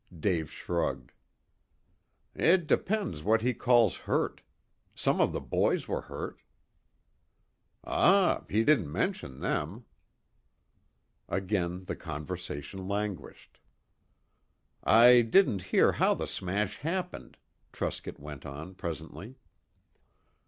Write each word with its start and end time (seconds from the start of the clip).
Dave 0.19 0.49
shrugged. 0.51 1.11
"It 2.33 2.65
depends 2.65 3.23
what 3.23 3.43
he 3.43 3.53
calls 3.53 3.95
hurt. 3.97 4.41
Some 4.95 5.21
of 5.21 5.31
the 5.31 5.39
boys 5.39 5.87
were 5.87 6.01
hurt." 6.01 6.41
"Ah. 7.83 8.43
He 8.49 8.63
didn't 8.63 8.91
mention 8.91 9.41
them." 9.41 9.85
Again 11.29 11.85
the 11.85 11.95
conversation 11.95 12.87
languished. 12.87 13.59
"I 14.83 15.21
didn't 15.21 15.65
hear 15.69 15.91
how 15.91 16.15
the 16.15 16.25
smash 16.25 16.77
happened," 16.79 17.37
Truscott 17.71 18.19
went 18.19 18.43
on 18.43 18.73
presently. 18.73 19.35